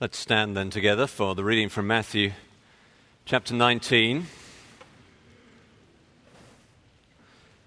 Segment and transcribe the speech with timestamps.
[0.00, 2.32] Let's stand then together for the reading from Matthew
[3.26, 4.28] chapter 19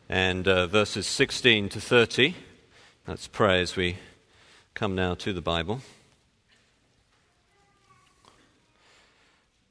[0.10, 2.34] and uh, verses 16 to 30.
[3.06, 3.98] Let's pray as we
[4.74, 5.82] come now to the Bible.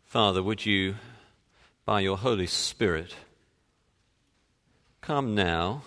[0.05, 0.95] Father, would you,
[1.85, 3.17] by your Holy Spirit,
[5.01, 5.83] come now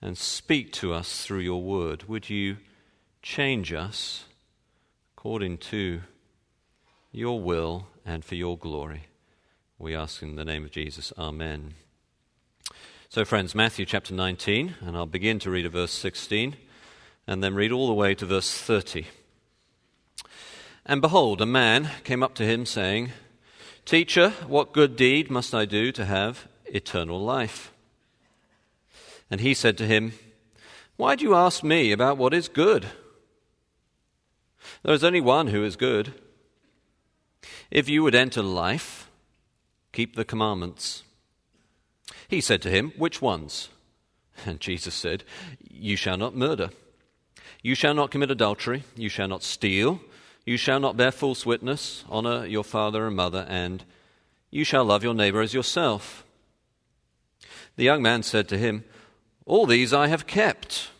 [0.00, 2.04] and speak to us through your word?
[2.04, 2.58] Would you
[3.22, 4.26] change us
[5.24, 6.02] according to
[7.10, 9.04] your will and for your glory?
[9.78, 11.14] We ask in the name of Jesus.
[11.16, 11.72] Amen.
[13.08, 16.56] So, friends, Matthew chapter 19, and I'll begin to read at verse 16
[17.26, 19.06] and then read all the way to verse 30.
[20.84, 23.08] And behold, a man came up to him, saying,
[23.86, 27.72] Teacher, what good deed must I do to have eternal life?
[29.30, 30.12] And he said to him,
[30.98, 32.88] Why do you ask me about what is good?
[34.84, 36.12] There is only one who is good.
[37.70, 39.10] If you would enter life,
[39.92, 41.02] keep the commandments.
[42.28, 43.70] He said to him, Which ones?
[44.44, 45.24] And Jesus said,
[45.70, 46.70] You shall not murder.
[47.62, 48.82] You shall not commit adultery.
[48.94, 50.00] You shall not steal.
[50.44, 52.04] You shall not bear false witness.
[52.10, 53.46] Honor your father and mother.
[53.48, 53.84] And
[54.50, 56.24] you shall love your neighbor as yourself.
[57.76, 58.84] The young man said to him,
[59.46, 60.90] All these I have kept.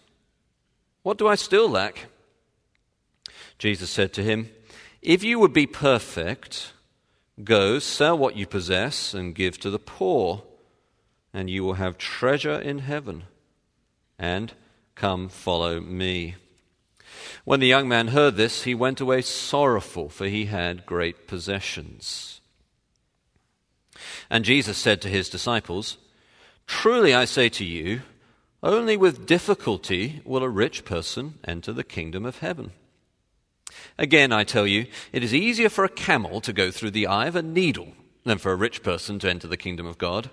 [1.02, 2.06] What do I still lack?
[3.58, 4.50] Jesus said to him,
[5.02, 6.72] If you would be perfect,
[7.42, 10.42] go sell what you possess and give to the poor
[11.34, 13.24] and you will have treasure in heaven.
[14.16, 14.52] And
[14.94, 16.36] come follow me.
[17.44, 22.40] When the young man heard this, he went away sorrowful, for he had great possessions.
[24.30, 25.98] And Jesus said to his disciples,
[26.66, 28.02] Truly I say to you,
[28.62, 32.70] only with difficulty will a rich person enter the kingdom of heaven.
[33.98, 37.26] Again, I tell you, it is easier for a camel to go through the eye
[37.26, 37.92] of a needle
[38.24, 40.30] than for a rich person to enter the kingdom of God.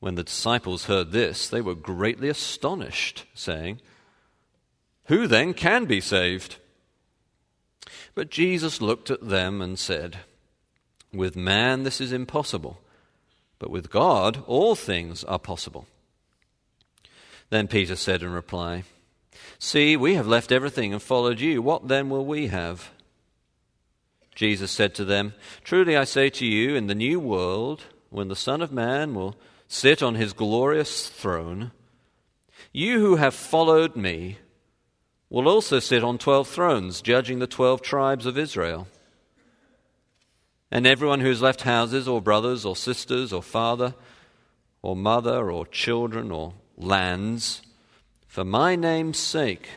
[0.00, 3.80] When the disciples heard this, they were greatly astonished, saying,
[5.06, 6.56] Who then can be saved?
[8.14, 10.18] But Jesus looked at them and said,
[11.12, 12.80] With man this is impossible,
[13.58, 15.86] but with God all things are possible.
[17.50, 18.84] Then Peter said in reply,
[19.64, 21.62] See, we have left everything and followed you.
[21.62, 22.90] What then will we have?
[24.34, 25.32] Jesus said to them,
[25.64, 29.36] Truly I say to you, in the new world, when the Son of Man will
[29.66, 31.72] sit on his glorious throne,
[32.74, 34.36] you who have followed me
[35.30, 38.86] will also sit on twelve thrones, judging the twelve tribes of Israel.
[40.70, 43.94] And everyone who has left houses, or brothers, or sisters, or father,
[44.82, 47.62] or mother, or children, or lands,
[48.34, 49.68] for my name's sake,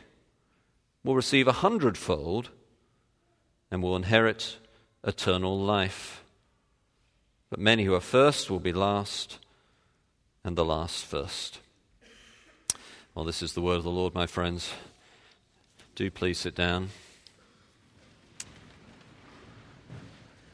[1.04, 2.50] will receive a hundredfold
[3.70, 4.58] and will inherit
[5.04, 6.24] eternal life.
[7.52, 9.38] But many who are first will be last
[10.44, 11.60] and the last first.
[13.14, 14.72] Well, this is the word of the Lord, my friends.
[15.94, 16.90] Do please sit down.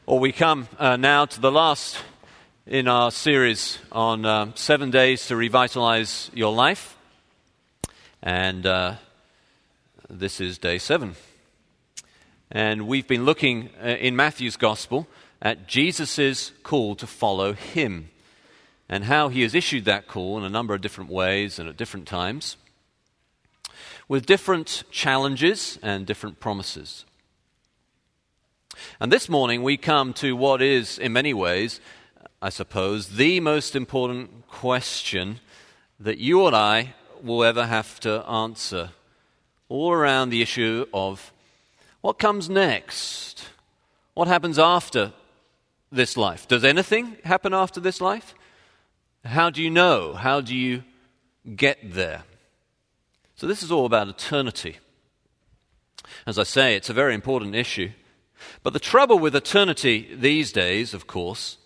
[0.04, 1.96] Or we come uh, now to the last
[2.66, 6.98] in our series on uh, seven days to revitalize your life.
[8.26, 8.94] And uh,
[10.08, 11.14] this is day seven.
[12.50, 15.06] And we've been looking uh, in Matthew's gospel
[15.42, 18.08] at Jesus' call to follow him
[18.88, 21.76] and how he has issued that call in a number of different ways and at
[21.76, 22.56] different times,
[24.08, 27.04] with different challenges and different promises.
[29.00, 31.78] And this morning we come to what is, in many ways,
[32.40, 35.40] I suppose, the most important question
[36.00, 38.90] that you and I will ever have to answer,
[39.68, 41.32] all around the issue of
[42.00, 43.48] what comes next?
[44.12, 45.12] What happens after
[45.90, 46.46] this life?
[46.46, 48.34] Does anything happen after this life?
[49.24, 50.12] How do you know?
[50.12, 50.84] How do you
[51.56, 52.24] get there?
[53.36, 54.76] So, this is all about eternity.
[56.26, 57.90] As I say, it's a very important issue.
[58.62, 61.56] But the trouble with eternity these days, of course,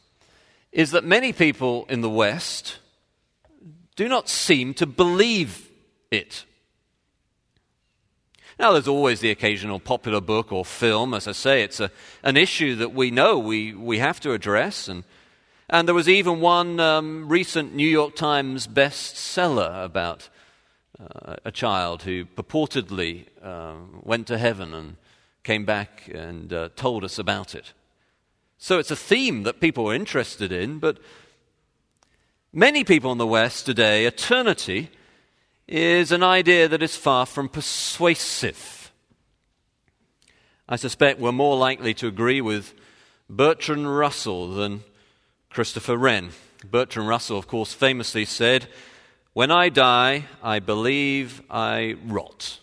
[0.73, 2.79] is that many people in the West
[3.99, 5.69] do not seem to believe
[6.13, 6.45] it.
[8.57, 11.15] Now, there's always the occasional popular book or film.
[11.15, 11.91] As I say, it's a,
[12.23, 15.03] an issue that we know we, we have to address, and
[15.69, 20.29] and there was even one um, recent New York Times bestseller about
[21.01, 23.75] uh, a child who purportedly uh,
[24.05, 24.97] went to heaven and
[25.43, 27.73] came back and uh, told us about it.
[28.59, 30.99] So it's a theme that people are interested in, but
[32.53, 34.91] many people in the West today, eternity
[35.67, 38.91] is an idea that is far from persuasive.
[40.69, 42.75] I suspect we're more likely to agree with
[43.29, 44.83] Bertrand Russell than
[45.51, 46.31] Christopher Wren.
[46.65, 48.67] Bertrand Russell, of course, famously said,
[49.33, 52.61] When I die, I believe I rot.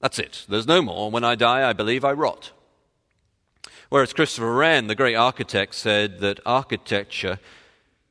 [0.00, 0.44] That's it.
[0.48, 1.10] There's no more.
[1.10, 2.52] When I die, I believe I rot.
[3.88, 7.38] Whereas Christopher Wren, the great architect, said that architecture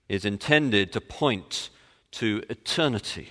[0.09, 1.69] is intended to point
[2.11, 3.29] to eternity.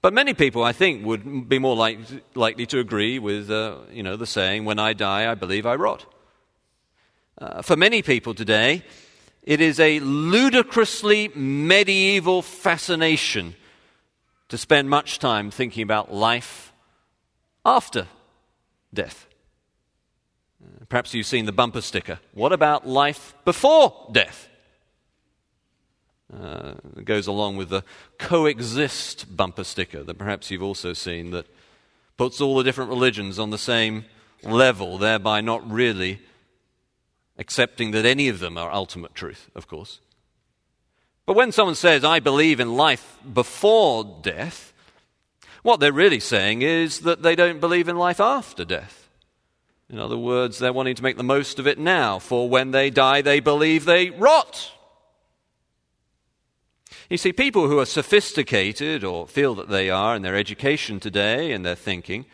[0.00, 1.98] But many people, I think, would be more like,
[2.34, 5.74] likely to agree with uh, you know, the saying, When I die, I believe I
[5.74, 6.06] rot.
[7.36, 8.84] Uh, for many people today,
[9.42, 13.54] it is a ludicrously medieval fascination
[14.48, 16.72] to spend much time thinking about life
[17.64, 18.06] after
[18.92, 19.26] death.
[20.62, 22.18] Uh, perhaps you've seen the bumper sticker.
[22.32, 24.48] What about life before death?
[26.32, 27.82] Uh, it goes along with the
[28.18, 31.46] coexist bumper sticker that perhaps you've also seen that
[32.18, 34.04] puts all the different religions on the same
[34.42, 36.20] level, thereby not really
[37.38, 40.00] accepting that any of them are ultimate truth, of course.
[41.24, 44.72] But when someone says, I believe in life before death,
[45.62, 49.08] what they're really saying is that they don't believe in life after death.
[49.90, 52.90] In other words, they're wanting to make the most of it now, for when they
[52.90, 54.72] die, they believe they rot.
[57.10, 61.52] You see, people who are sophisticated or feel that they are in their education today
[61.52, 62.26] and their thinking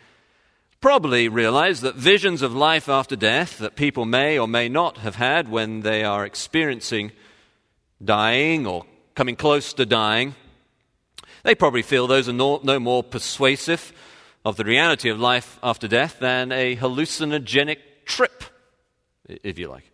[0.81, 5.15] probably realize that visions of life after death that people may or may not have
[5.15, 7.13] had when they are experiencing
[8.05, 8.85] dying or
[9.15, 10.35] coming close to dying,
[11.45, 13.93] they probably feel those are no, no more persuasive
[14.45, 18.43] of the reality of life after death than a hallucinogenic trip,
[19.29, 19.89] if you like.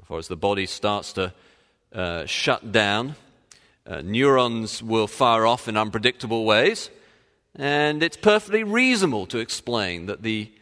[0.00, 1.34] As far as the body starts to
[1.92, 3.14] uh, shut down
[3.88, 6.90] uh, neurons will fire off in unpredictable ways,
[7.56, 10.52] and it's perfectly reasonable to explain that the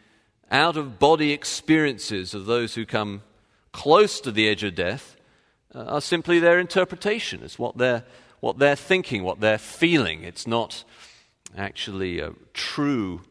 [0.49, 3.21] out of body experiences of those who come
[3.73, 5.17] close to the edge of death
[5.75, 7.43] uh, are simply their interpretation.
[7.43, 8.05] It's what they're,
[8.39, 10.23] what they're thinking, what they're feeling.
[10.23, 10.83] It's not
[11.55, 13.21] actually a true,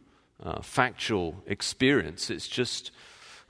[0.43, 2.29] uh, factual experience.
[2.31, 2.91] It's just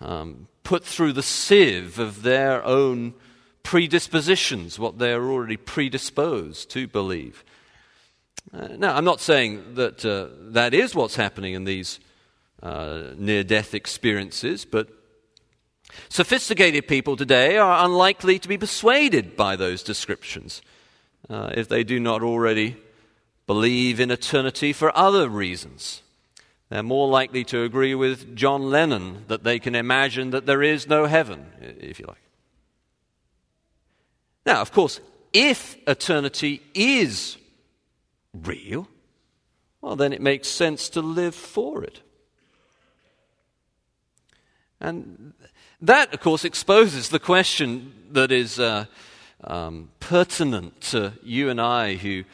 [0.01, 3.15] um, put through the sieve of their own
[3.67, 7.45] predispositions, what they are already predisposed to believe.
[8.55, 11.99] Uh, now, I'm not saying that uh, that is what's happening in these
[12.63, 14.89] uh, near death experiences, but
[16.09, 20.63] sophisticated people today are unlikely to be persuaded by those descriptions
[21.29, 22.77] uh, if they do not already
[23.49, 26.03] believe in eternity for other reasons.
[26.69, 30.87] They're more likely to agree with John Lennon that they can imagine that there is
[30.87, 32.26] no heaven, if you like.
[34.47, 35.01] Now, of course,
[35.33, 37.37] if eternity is
[38.33, 38.89] real,
[39.83, 42.01] well, then it makes sense to live for it.
[44.81, 45.35] And
[45.81, 48.87] that, of course, exposes the question that is uh,
[49.43, 52.25] um, pertinent to you and I who,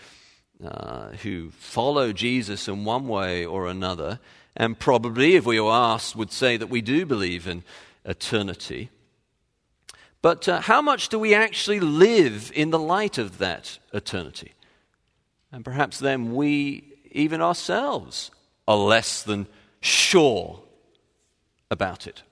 [0.65, 4.21] uh, who follow Jesus in one way or another,
[4.55, 7.65] and probably, if we were asked, would say that we do believe in
[8.05, 8.91] eternity.
[10.23, 14.53] But uh, how much do we actually live in the light of that eternity?
[15.51, 18.31] And perhaps then we, even ourselves,
[18.67, 19.49] are less than
[19.81, 20.63] sure
[21.71, 22.23] about it.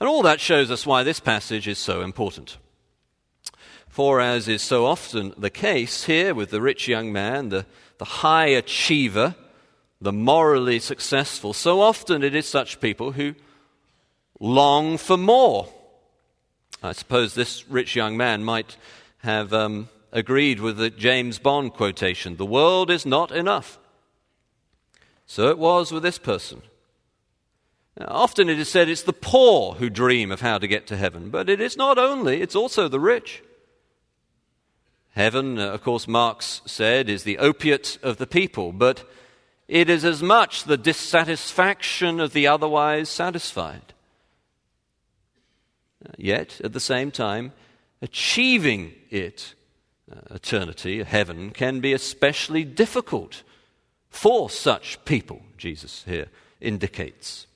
[0.00, 2.56] And all that shows us why this passage is so important.
[3.88, 7.66] For, as is so often the case here with the rich young man, the,
[7.98, 9.36] the high achiever,
[10.00, 13.34] the morally successful, so often it is such people who
[14.40, 15.68] long for more.
[16.82, 18.76] I suppose this rich young man might
[19.18, 23.78] have um, agreed with the James Bond quotation the world is not enough.
[25.26, 26.62] So it was with this person.
[27.98, 30.96] Now, often it is said it's the poor who dream of how to get to
[30.96, 33.42] heaven, but it is not only, it's also the rich.
[35.14, 39.08] Heaven, uh, of course, Marx said, is the opiate of the people, but
[39.68, 43.91] it is as much the dissatisfaction of the otherwise satisfied.
[46.16, 47.52] Yet, at the same time,
[48.00, 49.54] achieving it,
[50.10, 53.42] uh, eternity, heaven, can be especially difficult
[54.10, 56.26] for such people, Jesus here
[56.60, 57.46] indicates.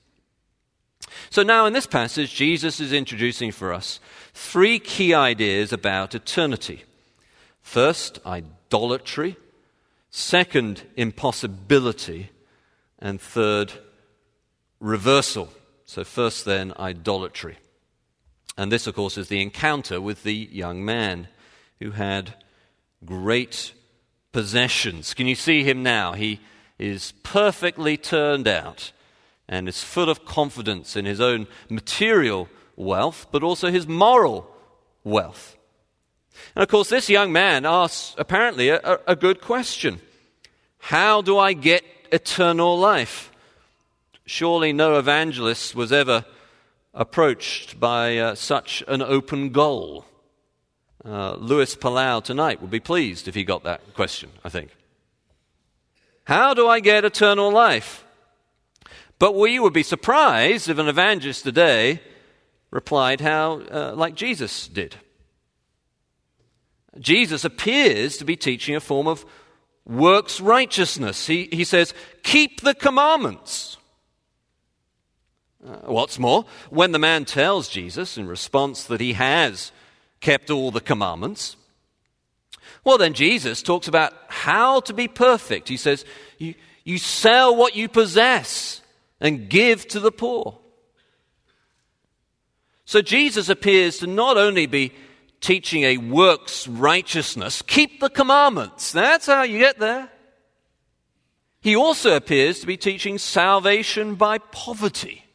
[1.29, 3.99] So, now in this passage, Jesus is introducing for us
[4.33, 6.83] three key ideas about eternity.
[7.61, 9.37] First, idolatry.
[10.09, 12.31] Second, impossibility.
[12.99, 13.71] And third,
[14.79, 15.53] reversal.
[15.85, 17.57] So, first, then, idolatry.
[18.57, 21.27] And this, of course, is the encounter with the young man
[21.79, 22.33] who had
[23.05, 23.73] great
[24.31, 25.13] possessions.
[25.13, 26.13] Can you see him now?
[26.13, 26.39] He
[26.79, 28.91] is perfectly turned out.
[29.49, 34.45] and is full of confidence in his own material wealth, but also his moral
[35.05, 35.55] wealth.
[36.53, 40.01] And of course, this young man asks apparently a, a good question
[40.79, 43.31] How do I get eternal life?
[44.25, 46.25] Surely no evangelist was ever
[46.97, 50.05] approached by uh, such an open goal.
[51.05, 54.71] Uh, Palau tonight would be pleased if he got that question, I think.
[56.25, 58.03] How do I get eternal life?
[59.19, 62.01] But we would be surprised if an evangelist today
[62.71, 64.95] replied how, uh, like Jesus did.
[66.99, 69.23] Jesus appears to be teaching a form of
[69.85, 71.27] works righteousness.
[71.27, 73.76] He, he says, Keep the commandments.
[75.67, 79.71] Uh, what's more, when the man tells Jesus in response that he has
[80.21, 81.57] kept all the commandments,
[82.83, 85.67] well, then Jesus talks about how to be perfect.
[85.67, 86.05] He says,
[86.37, 88.81] You, you sell what you possess
[89.19, 90.59] and give to the poor.
[92.85, 94.93] So Jesus appears to not only be
[95.41, 98.93] teaching a works righteousness, keep the commandments.
[98.93, 100.09] That's how you get there.
[101.59, 105.26] He also appears to be teaching salvation by poverty.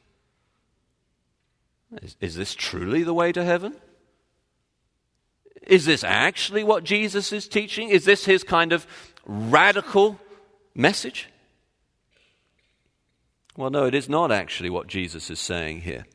[2.00, 3.74] Is, is, this truly the way to heaven?
[5.66, 7.90] Is this actually what Jesus is teaching?
[7.90, 8.86] Is this his kind of
[9.26, 10.18] radical
[10.74, 11.28] message?
[13.56, 16.06] Well, no, it is not actually what Jesus is saying here.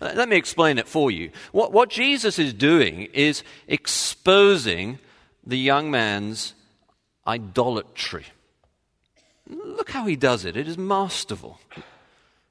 [0.00, 1.30] Uh, let me explain it for you.
[1.52, 4.98] What, what Jesus is doing is exposing
[5.46, 6.54] the young man's
[7.26, 8.26] idolatry.
[9.46, 11.60] Look how he does it, it is masterful.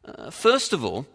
[0.05, 1.05] Uh, first of all,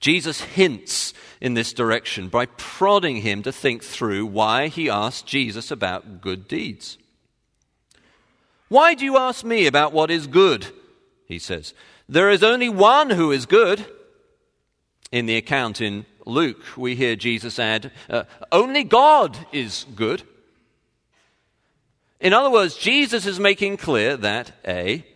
[0.00, 5.70] Jesus hints in this direction by prodding him to think through why he asked Jesus
[5.70, 6.98] about good deeds.
[8.68, 10.66] Why do you ask me about what is good?
[11.26, 11.74] He says.
[12.08, 13.84] There is only one who is good.
[15.10, 20.22] In the account in Luke, we hear Jesus add, uh, Only God is good.
[22.20, 25.06] In other words, Jesus is making clear that A,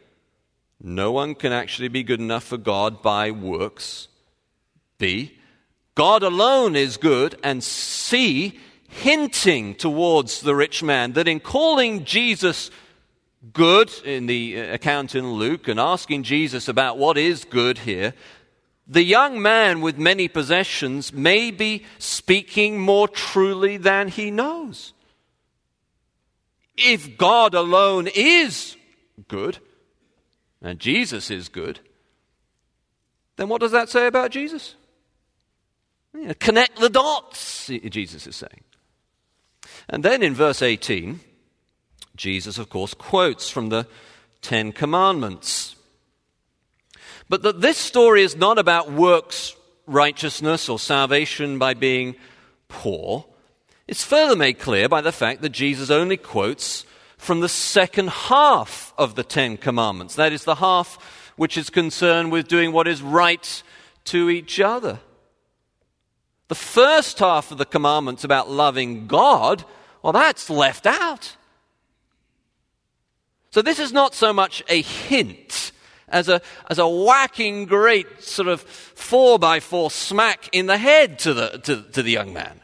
[0.80, 4.08] no one can actually be good enough for God by works.
[5.02, 5.36] B,
[5.96, 7.34] God alone is good.
[7.42, 12.70] And C, hinting towards the rich man that in calling Jesus
[13.52, 18.14] good in the uh, account in Luke and asking Jesus about what is good here,
[18.86, 24.92] the young man with many possessions may be speaking more truly than he knows.
[26.76, 28.76] If God alone is
[29.26, 29.58] good,
[30.62, 31.80] and Jesus is good,
[33.36, 34.76] then what does that say about Jesus?
[36.38, 38.64] Connect the dots, Jesus is saying.
[39.88, 41.20] And then in verse 18,
[42.16, 43.86] Jesus, of course, quotes from the
[44.40, 45.76] Ten Commandments.
[47.28, 52.16] But that this story is not about works righteousness or salvation by being
[52.68, 53.26] poor,
[53.88, 58.92] is further made clear by the fact that Jesus only quotes from the second half
[58.98, 60.14] of the Ten Commandments.
[60.14, 63.62] That is, the half which is concerned with doing what is right
[64.04, 65.00] to each other.
[66.52, 69.64] The first half of the commandments about loving God,
[70.02, 71.34] well, that's left out.
[73.52, 75.72] So this is not so much a hint
[76.08, 81.18] as a, as a whacking great sort of four by four smack in the head
[81.20, 82.60] to the, to, to the young man.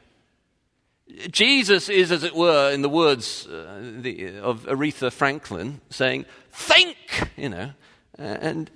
[1.30, 6.98] Jesus is, as it were, in the words uh, the, of Aretha Franklin, saying, Think,
[7.38, 7.70] you know.
[8.18, 8.70] And,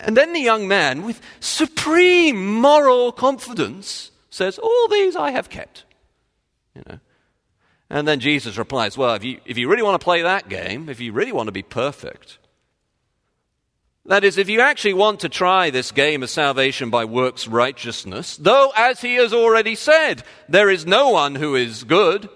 [0.00, 5.84] and then the young man, with supreme moral confidence, says, All these I have kept.
[6.74, 7.00] You know.
[7.90, 10.88] And then Jesus replies, Well, if you, if you really want to play that game,
[10.88, 12.38] if you really want to be perfect,
[14.06, 18.36] that is, if you actually want to try this game of salvation by works righteousness,
[18.36, 22.28] though, as he has already said, there is no one who is good,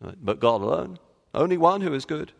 [0.00, 0.98] but God alone,
[1.32, 2.32] only one who is good.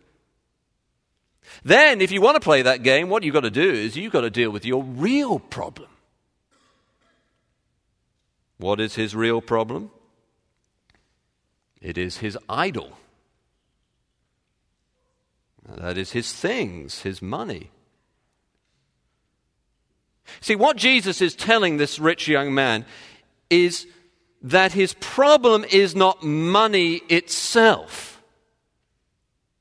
[1.65, 4.13] Then, if you want to play that game, what you've got to do is you've
[4.13, 5.89] got to deal with your real problem.
[8.59, 9.91] What is his real problem?
[11.81, 12.99] It is his idol.
[15.77, 17.71] That is his things, his money.
[20.41, 22.85] See, what Jesus is telling this rich young man
[23.49, 23.87] is
[24.43, 28.10] that his problem is not money itself.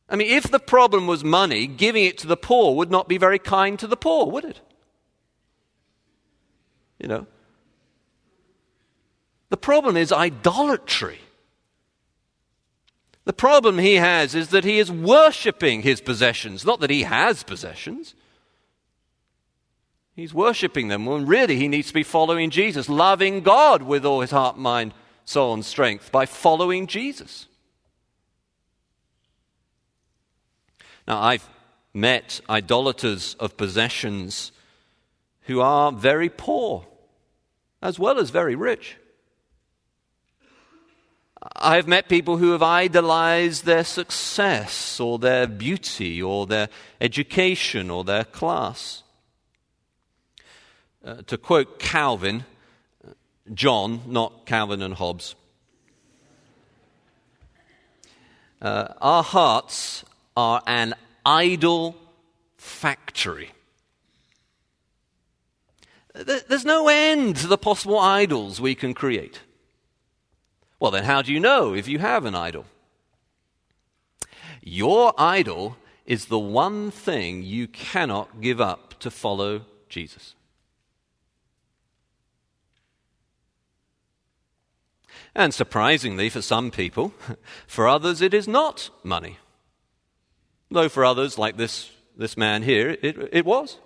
[0.10, 3.18] I mean, if the problem was money, giving it to the poor would not be
[3.18, 4.60] very kind to the poor, would it?
[7.00, 7.28] You know?
[9.50, 11.20] The problem is idolatry.
[13.26, 17.44] The problem he has is that he is worshipping his possessions, not that he has
[17.44, 18.16] possessions.
[20.16, 24.22] He's worshipping them when really he needs to be following Jesus, loving God with all
[24.22, 24.94] his heart, mind,
[25.26, 27.48] soul, and strength by following Jesus.
[31.10, 31.50] Now, I've
[31.92, 34.52] met idolaters of possessions
[35.42, 36.86] who are very poor
[37.82, 38.96] as well as very rich.
[41.56, 46.70] I have met people who have idolized their success or their beauty or their
[47.02, 49.02] education or their class.
[51.04, 52.46] Uh, to quote Calvin,
[53.52, 55.34] John, not Calvin and Hobbes,
[58.62, 60.04] uh, our hearts
[60.40, 60.94] are an
[61.26, 61.98] idol
[62.56, 63.52] factory.
[66.14, 69.42] There's no end to the possible idols we can create.
[70.80, 72.66] Well, then, how do you know if you have an idol?
[74.62, 80.36] Your idol is the one thing you cannot give up to follow Jesus.
[85.36, 87.14] And surprisingly, for some people,
[87.68, 89.38] for others, it is not money.
[90.72, 93.78] Though for others, like this, this man here, it, it was.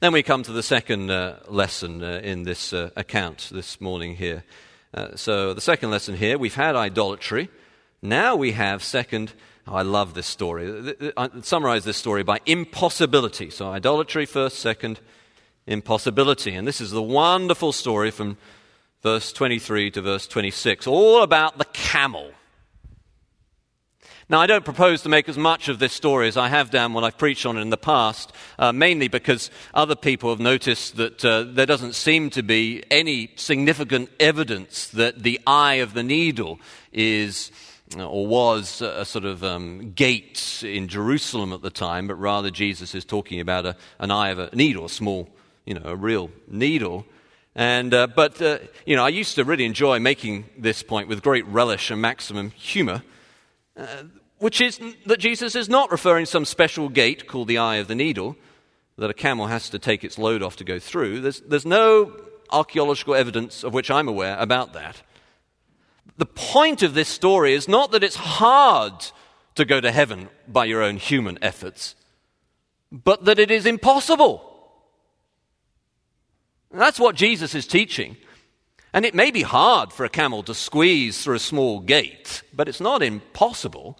[0.00, 4.16] Then we come to the second uh, lesson uh, in this uh, account this morning
[4.16, 4.44] here.
[4.92, 7.48] Uh, so, the second lesson here we've had idolatry.
[8.02, 9.32] Now we have, second,
[9.66, 10.94] oh, I love this story.
[11.16, 13.50] I summarize this story by impossibility.
[13.50, 15.00] So, idolatry first, second,
[15.66, 16.54] impossibility.
[16.54, 18.36] And this is the wonderful story from
[19.02, 22.32] verse 23 to verse 26, all about the camel.
[24.28, 26.94] Now, I don't propose to make as much of this story as I have done
[26.94, 30.96] when I've preached on it in the past, uh, mainly because other people have noticed
[30.96, 36.02] that uh, there doesn't seem to be any significant evidence that the eye of the
[36.02, 36.58] needle
[36.92, 37.52] is
[37.96, 42.96] or was a sort of um, gate in Jerusalem at the time, but rather Jesus
[42.96, 45.28] is talking about a, an eye of a needle, a small,
[45.64, 47.06] you know, a real needle.
[47.54, 51.22] And, uh, but, uh, you know, I used to really enjoy making this point with
[51.22, 53.04] great relish and maximum humor.
[54.38, 57.88] Which is that Jesus is not referring to some special gate called the eye of
[57.88, 58.36] the needle
[58.98, 61.20] that a camel has to take its load off to go through.
[61.20, 62.16] There's, there's no
[62.50, 65.02] archaeological evidence of which I'm aware about that.
[66.16, 69.06] The point of this story is not that it's hard
[69.54, 71.94] to go to heaven by your own human efforts,
[72.90, 74.52] but that it is impossible.
[76.70, 78.16] That's what Jesus is teaching.
[78.96, 82.66] And it may be hard for a camel to squeeze through a small gate, but
[82.66, 83.98] it's not impossible.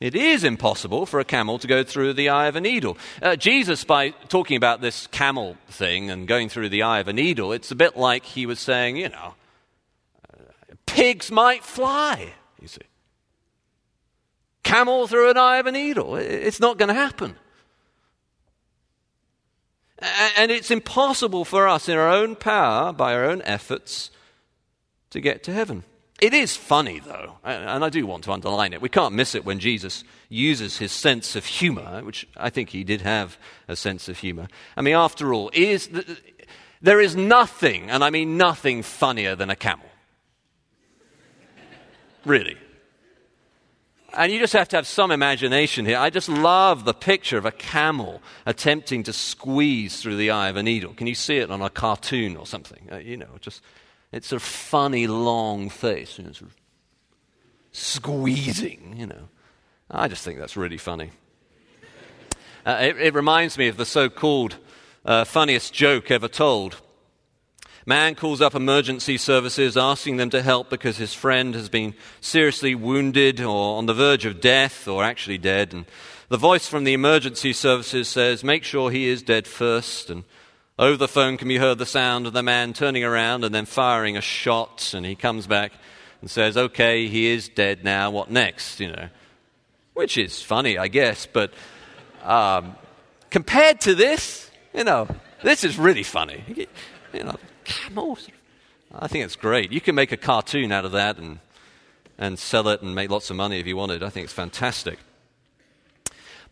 [0.00, 2.98] It is impossible for a camel to go through the eye of a needle.
[3.22, 7.14] Uh, Jesus, by talking about this camel thing and going through the eye of a
[7.14, 9.34] needle, it's a bit like he was saying, you know,
[10.30, 10.42] uh,
[10.84, 12.82] pigs might fly, you see.
[14.62, 16.16] Camel through an eye of a needle.
[16.16, 17.36] It's not going to happen.
[20.36, 24.10] And it's impossible for us in our own power, by our own efforts,
[25.10, 25.84] to get to heaven.
[26.20, 28.80] It is funny, though, and I do want to underline it.
[28.80, 32.84] We can't miss it when Jesus uses his sense of humor, which I think he
[32.84, 33.36] did have
[33.66, 34.48] a sense of humor.
[34.76, 35.88] I mean, after all, is,
[36.80, 39.88] there is nothing, and I mean nothing, funnier than a camel.
[42.24, 42.56] Really.
[44.16, 45.98] And you just have to have some imagination here.
[45.98, 50.56] I just love the picture of a camel attempting to squeeze through the eye of
[50.56, 50.94] a needle.
[50.94, 52.88] Can you see it on a cartoon or something?
[52.92, 53.62] Uh, you know, just
[54.12, 56.56] it's a funny long face, you know, sort of
[57.72, 58.94] squeezing.
[58.96, 59.28] You know,
[59.90, 61.10] I just think that's really funny.
[62.64, 64.56] Uh, it, it, reminds me of the so-called
[65.04, 66.80] uh, funniest joke ever told.
[67.86, 72.74] Man calls up emergency services asking them to help because his friend has been seriously
[72.74, 75.74] wounded or on the verge of death or actually dead.
[75.74, 75.84] And
[76.30, 80.08] the voice from the emergency services says, Make sure he is dead first.
[80.08, 80.24] And
[80.78, 83.66] over the phone can be heard the sound of the man turning around and then
[83.66, 84.94] firing a shot.
[84.94, 85.72] And he comes back
[86.22, 88.10] and says, Okay, he is dead now.
[88.10, 88.80] What next?
[88.80, 89.08] You know,
[89.92, 91.26] which is funny, I guess.
[91.26, 91.52] But
[92.22, 92.76] um,
[93.28, 95.06] compared to this, you know,
[95.42, 96.66] this is really funny.
[97.12, 98.28] You know, camels.
[98.92, 99.72] I think it's great.
[99.72, 101.40] You can make a cartoon out of that and,
[102.16, 104.02] and sell it and make lots of money if you wanted.
[104.02, 104.98] I think it's fantastic.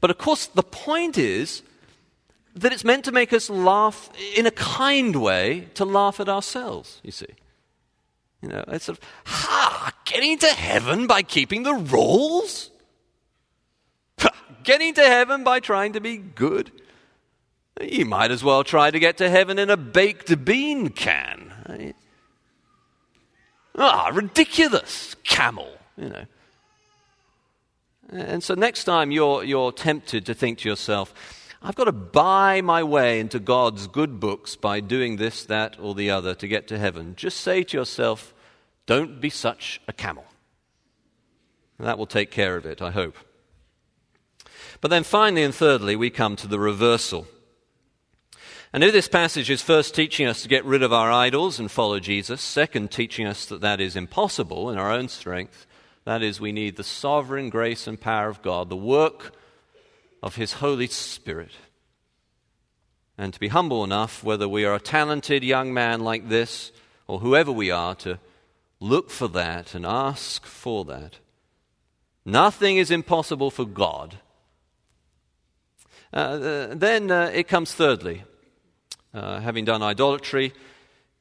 [0.01, 1.63] But of course, the point is
[2.55, 7.01] that it's meant to make us laugh in a kind way to laugh at ourselves,
[7.03, 7.27] you see.
[8.43, 12.71] You know, it's sort of, ha, getting to heaven by keeping the rules?
[14.65, 16.73] getting to heaven by trying to be good?
[17.83, 21.95] You might as well try to get to heaven in a baked bean can.
[23.77, 25.17] Ah, ridiculous.
[25.25, 26.25] Camel, you know.
[28.11, 31.15] And so next time you're, you're tempted to think to yourself,
[31.63, 35.95] I've got to buy my way into God's good books by doing this, that, or
[35.95, 38.35] the other to get to heaven, just say to yourself,
[38.87, 40.27] don't be such a camel.
[41.79, 43.17] And that will take care of it, I hope.
[44.81, 47.27] But then finally and thirdly, we come to the reversal.
[48.73, 51.71] And if this passage is first teaching us to get rid of our idols and
[51.71, 55.67] follow Jesus, second, teaching us that that is impossible in our own strength,
[56.05, 59.35] that is, we need the sovereign grace and power of God, the work
[60.23, 61.53] of His Holy Spirit.
[63.19, 66.73] And to be humble enough, whether we are a talented young man like this
[67.07, 68.19] or whoever we are, to
[68.81, 71.19] look for that and ask for that.
[72.25, 74.17] Nothing is impossible for God.
[76.13, 78.25] Uh, then uh, it comes thirdly,
[79.15, 80.53] uh, having done idolatry,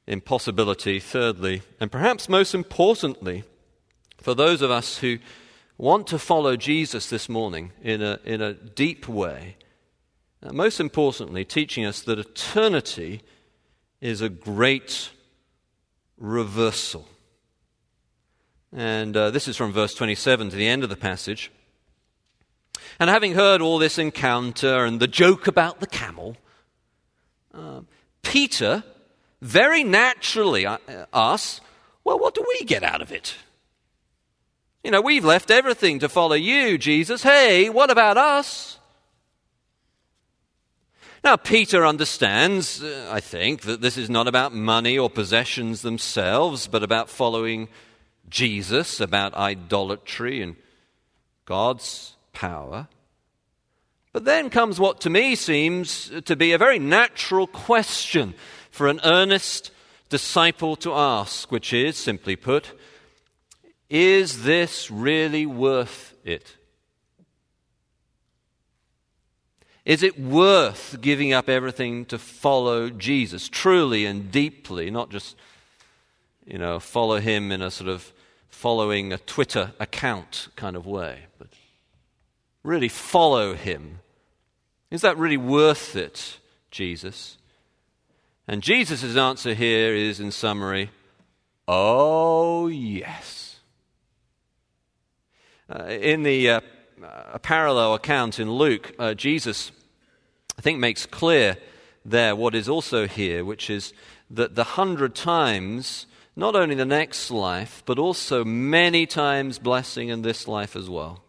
[0.07, 3.43] impossibility, thirdly, and perhaps most importantly,
[4.17, 5.17] for those of us who
[5.77, 9.55] want to follow Jesus this morning in a, in a deep way,
[10.43, 13.21] uh, most importantly, teaching us that eternity
[13.99, 15.09] is a great
[16.17, 17.07] reversal.
[18.73, 21.51] And uh, this is from verse 27 to the end of the passage.
[22.99, 26.37] And having heard all this encounter and the joke about the camel,
[27.53, 27.81] uh,
[28.21, 28.83] Peter
[29.41, 30.77] very naturally uh,
[31.13, 31.61] asks,
[32.03, 33.35] Well, what do we get out of it?
[34.83, 37.21] You know, we've left everything to follow you, Jesus.
[37.21, 38.79] Hey, what about us?
[41.23, 46.65] Now, Peter understands, uh, I think, that this is not about money or possessions themselves,
[46.65, 47.69] but about following
[48.27, 50.55] Jesus, about idolatry and
[51.45, 52.87] God's power.
[54.13, 58.33] But then comes what to me seems to be a very natural question
[58.69, 59.71] for an earnest
[60.09, 62.73] disciple to ask, which is, simply put,
[63.89, 66.57] is this really worth it?
[69.83, 75.35] Is it worth giving up everything to follow Jesus truly and deeply, not just,
[76.45, 78.13] you know, follow him in a sort of
[78.49, 81.47] following a Twitter account kind of way, but
[82.63, 84.00] really follow him?
[84.91, 86.37] Is that really worth it,
[86.69, 87.37] Jesus?
[88.47, 90.91] And Jesus' answer here is, in summary,
[91.67, 93.59] oh, yes.
[95.69, 96.61] Uh, in the uh,
[97.31, 99.71] a parallel account in Luke, uh, Jesus,
[100.57, 101.57] I think, makes clear
[102.03, 103.93] there what is also here, which is
[104.29, 110.21] that the hundred times, not only the next life, but also many times blessing in
[110.21, 111.23] this life as well.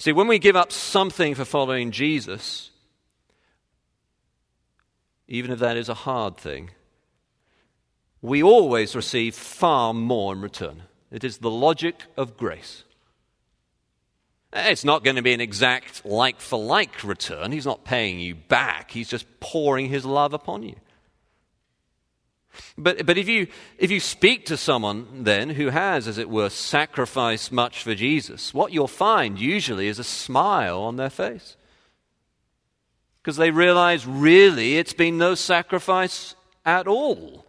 [0.00, 2.70] See, when we give up something for following Jesus,
[5.28, 6.70] even if that is a hard thing,
[8.22, 10.84] we always receive far more in return.
[11.10, 12.84] It is the logic of grace.
[14.54, 17.52] It's not going to be an exact like for like return.
[17.52, 20.76] He's not paying you back, he's just pouring his love upon you.
[22.76, 23.46] But, but if, you,
[23.78, 28.52] if you speak to someone then who has, as it were, sacrificed much for Jesus,
[28.52, 31.56] what you'll find usually is a smile on their face.
[33.22, 36.34] Because they realize really it's been no sacrifice
[36.64, 37.44] at all.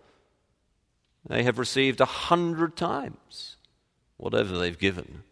[1.28, 3.56] They have received a hundred times
[4.18, 5.24] whatever they've given,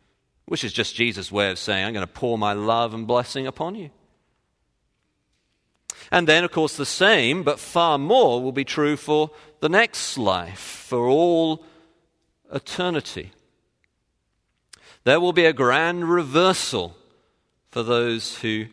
[0.46, 3.48] which is just Jesus' way of saying, I'm going to pour my love and blessing
[3.48, 3.92] upon you.
[6.12, 10.18] And then, of course, the same, but far more, will be true for the next
[10.18, 11.64] life, for all
[12.54, 13.32] eternity.
[15.04, 16.96] There will be a grand reversal
[17.70, 18.66] for those who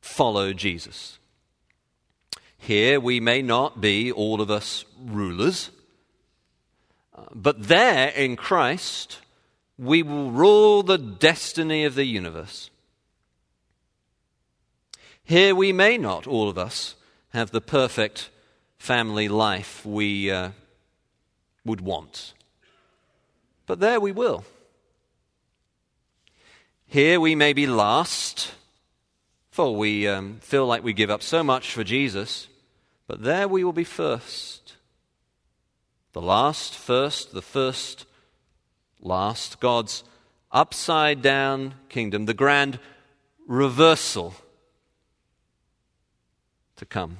[0.00, 1.18] follow Jesus.
[2.58, 5.70] Here, we may not be, all of us, rulers.
[7.14, 9.18] Uh, but there in Christ,
[9.78, 12.70] we will rule the destiny of the universe.
[15.24, 16.96] Here we may not, all of us,
[17.32, 18.30] have the perfect
[18.80, 20.50] family life we uh,
[21.66, 22.32] would want.
[23.66, 24.42] But there we will.
[26.86, 28.52] Here we may be last,
[29.50, 32.48] for we um, feel like we give up so much for Jesus,
[33.06, 34.76] but there we will be first.
[36.14, 38.06] The last first, the first
[38.98, 40.04] last, God's
[40.50, 42.78] upside down kingdom, the grand
[43.46, 44.34] reversal
[46.76, 47.18] to come.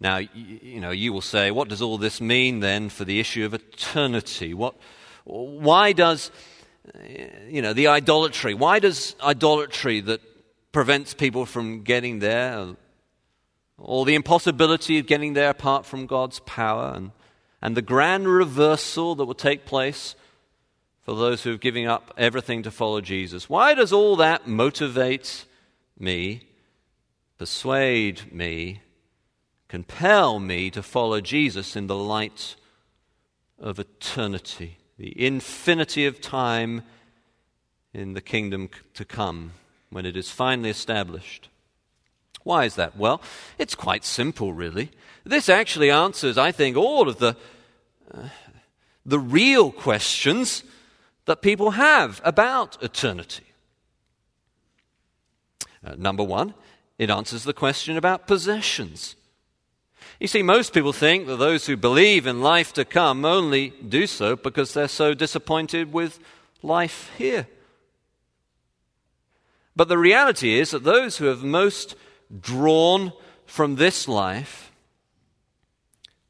[0.00, 3.46] Now, you know, you will say, what does all this mean then for the issue
[3.46, 4.52] of eternity?
[4.52, 4.74] What,
[5.24, 6.30] why does,
[6.94, 10.20] eh, you know, the idolatry, why does idolatry that
[10.70, 12.76] prevents people from getting there,
[13.78, 17.12] or the impossibility of getting there apart from God's power, and,
[17.62, 20.14] and the grand reversal that will take place
[21.02, 23.48] for those who are giving up everything to follow Jesus.
[23.48, 25.46] Why does all that motivate
[25.98, 26.42] me,
[27.38, 28.82] persuade me,
[29.68, 32.56] compel me to follow Jesus in the light
[33.58, 36.82] of eternity, the infinity of time
[37.92, 39.52] in the kingdom to come
[39.90, 41.48] when it is finally established?
[42.42, 42.96] Why is that?
[42.96, 43.20] Well,
[43.58, 44.90] it's quite simple, really.
[45.24, 47.36] This actually answers, I think, all of the,
[48.14, 48.28] uh,
[49.04, 50.62] the real questions
[51.24, 53.42] that people have about eternity.
[55.84, 56.54] Uh, number one,
[56.98, 59.16] it answers the question about possessions.
[60.18, 64.06] You see, most people think that those who believe in life to come only do
[64.06, 66.18] so because they're so disappointed with
[66.62, 67.46] life here.
[69.74, 71.94] But the reality is that those who have most
[72.40, 73.12] drawn
[73.44, 74.72] from this life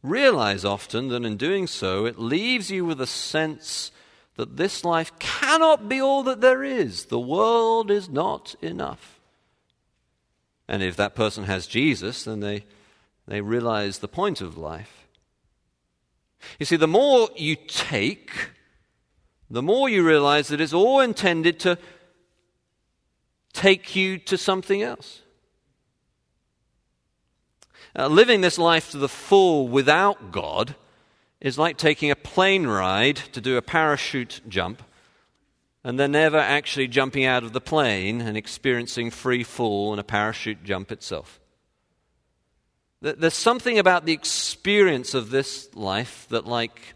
[0.03, 3.93] realize often that in doing so, it leaves you with a sense
[4.37, 7.07] that this life cannot be all that there is.
[7.07, 9.21] The world is not enough.
[10.69, 12.65] And if that person has Jesus, then they,
[13.27, 15.07] they realize the point of life.
[16.59, 18.51] You see, the more you take,
[19.51, 21.79] the more you realize that it's all intended to
[23.53, 25.23] take you to something else.
[27.99, 30.77] Uh, living this life to the full without God
[31.41, 34.83] is like taking a plane ride to do a parachute jump
[35.83, 40.05] and then never actually jumping out of the plane and experiencing free fall and a
[40.05, 41.41] parachute jump itself.
[43.01, 46.95] There's something about the experience of this life that, like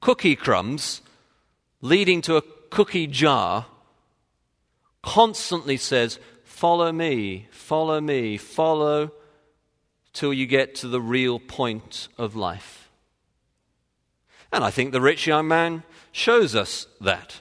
[0.00, 1.02] cookie crumbs
[1.80, 3.66] leading to a cookie jar,
[5.02, 9.12] constantly says, Follow me, follow me, follow
[10.12, 12.90] till you get to the real point of life.
[14.50, 17.40] And I think the rich young man shows us that.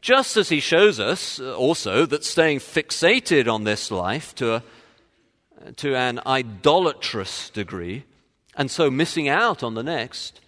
[0.00, 4.62] Just as he shows us uh, also that staying fixated on this life to, a,
[5.76, 8.04] to an idolatrous degree,
[8.56, 10.40] and so missing out on the next,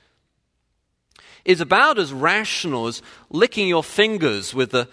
[1.44, 4.88] is about as rational as licking your fingers with the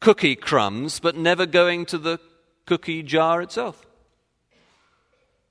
[0.00, 2.18] cookie crumbs but never going to the
[2.66, 3.86] cookie jar itself.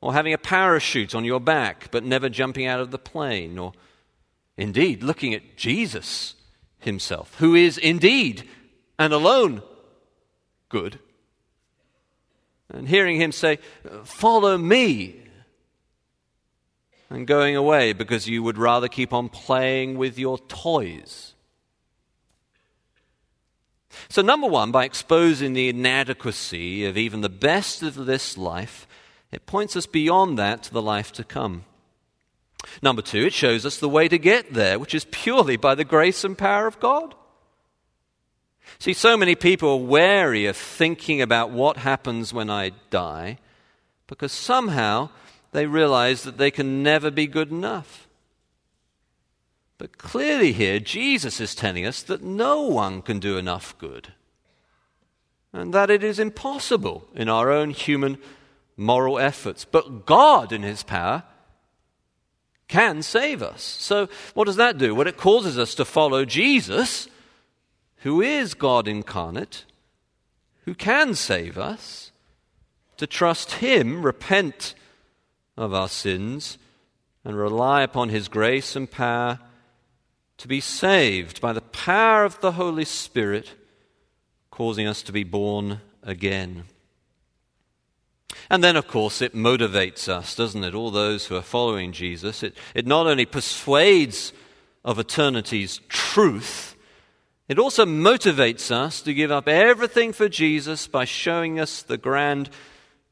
[0.01, 3.59] Or having a parachute on your back but never jumping out of the plane.
[3.59, 3.73] Or
[4.57, 6.35] Indeed, looking at Jesus
[6.79, 8.47] himself, who is indeed
[8.99, 9.63] and alone
[10.69, 10.99] good,
[12.73, 13.59] and hearing him say,
[14.03, 15.21] Follow me,
[17.09, 21.33] and going away because you would rather keep on playing with your toys.
[24.09, 28.87] So, number one, by exposing the inadequacy of even the best of this life,
[29.31, 31.65] it points us beyond that to the life to come.
[32.81, 35.83] Number two, it shows us the way to get there, which is purely by the
[35.83, 37.15] grace and power of God.
[38.79, 43.37] See, so many people are wary of thinking about what happens when I die
[44.07, 45.09] because somehow
[45.51, 48.07] they realize that they can never be good enough.
[49.77, 54.13] But clearly, here, Jesus is telling us that no one can do enough good
[55.53, 58.17] and that it is impossible in our own human
[58.77, 59.65] moral efforts.
[59.65, 61.23] But God, in His power,
[62.67, 63.61] can save us.
[63.61, 64.95] So, what does that do?
[64.95, 67.07] Well, it causes us to follow Jesus,
[68.01, 69.65] who is God incarnate,
[70.65, 72.11] who can save us,
[72.97, 74.75] to trust Him, repent
[75.57, 76.57] of our sins,
[77.23, 79.39] and rely upon His grace and power
[80.37, 83.51] to be saved by the power of the Holy Spirit,
[84.49, 86.63] causing us to be born again.
[88.49, 90.73] And then, of course, it motivates us, doesn't it?
[90.73, 92.41] All those who are following Jesus.
[92.41, 94.33] It, it not only persuades
[94.83, 96.70] of eternity's truth,
[97.47, 102.49] it also motivates us to give up everything for Jesus by showing us the grand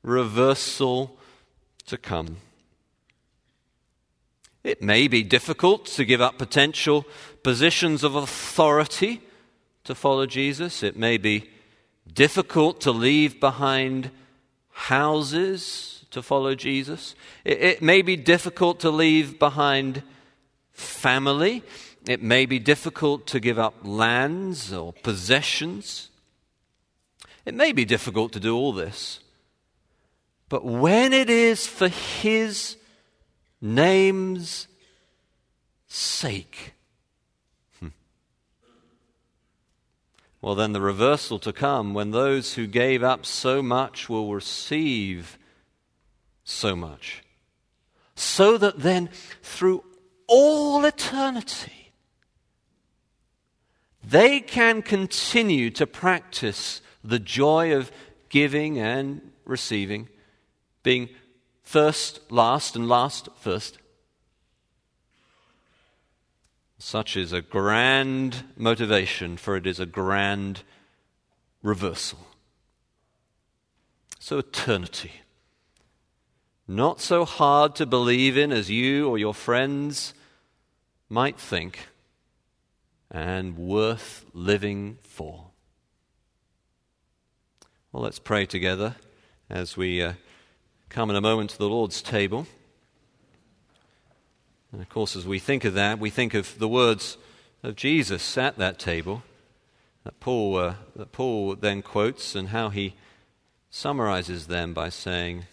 [0.03, 1.17] reversal
[1.87, 2.37] to come.
[4.63, 7.05] It may be difficult to give up potential
[7.43, 9.21] positions of authority
[9.85, 10.83] to follow Jesus.
[10.83, 11.49] It may be
[12.13, 14.11] difficult to leave behind
[14.69, 17.15] houses to follow Jesus.
[17.45, 20.03] It, it, may be difficult to leave behind
[20.71, 21.63] family.
[22.09, 26.09] It may be difficult to give up lands or possessions.
[27.45, 29.19] It may be difficult to do all this.
[30.49, 32.77] But when it is for His
[33.61, 34.67] name's
[35.87, 36.73] sake,
[37.79, 37.89] hmm.
[40.41, 45.37] Well, then the reversal to come, when those who gave up so much will receive
[46.43, 47.21] so much.
[48.15, 49.11] So that then,
[49.43, 49.83] through
[50.25, 51.78] all eternity,
[54.09, 57.91] they can continue to practice the joy of
[58.29, 60.09] giving and receiving,
[60.83, 61.09] being
[61.63, 63.77] first last and last first.
[66.77, 70.63] Such is a grand motivation, for it is a grand
[71.61, 72.19] reversal.
[74.19, 75.11] So, eternity.
[76.67, 80.13] Not so hard to believe in as you or your friends
[81.09, 81.89] might think,
[83.11, 85.45] and worth living for.
[87.91, 88.95] Well, let's pray together
[89.49, 90.13] as we uh,
[90.89, 92.45] come in a moment to the Lord's table.
[94.71, 97.17] And of course, as we think of that, we think of the words
[97.63, 99.23] of Jesus at that table
[100.03, 102.95] that Paul, uh, that Paul then quotes and how he
[103.69, 105.45] summarizes them by saying,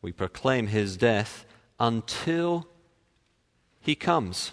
[0.00, 1.44] We proclaim his death
[1.78, 2.68] until
[3.80, 4.52] he comes.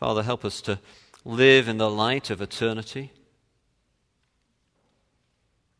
[0.00, 0.78] Father, help us to
[1.26, 3.12] live in the light of eternity,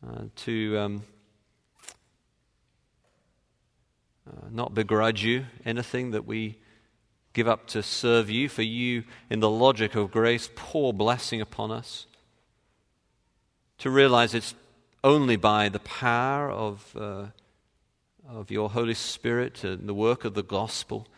[0.07, 1.03] uh, to um,
[4.29, 6.59] uh, not begrudge you anything that we
[7.33, 11.71] give up to serve you, for you, in the logic of grace, pour blessing upon
[11.71, 12.07] us.
[13.79, 14.55] To realize it's
[15.03, 17.29] only by the power of, uh,
[18.29, 21.09] of your Holy Spirit and the work of the gospel,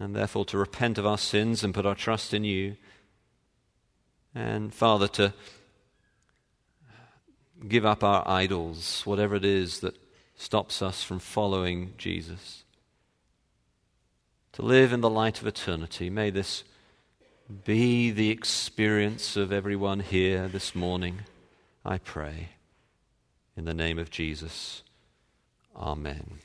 [0.00, 2.76] and therefore to repent of our sins and put our trust in you.
[4.34, 5.34] And, Father, to
[7.68, 9.96] give up our idols, whatever it is that
[10.34, 12.64] stops us from following Jesus.
[14.52, 16.10] To live in the light of eternity.
[16.10, 16.64] May this
[17.64, 21.20] be the experience of everyone here this morning,
[21.84, 22.50] I pray.
[23.56, 24.82] In the name of Jesus.
[25.76, 26.38] Amen.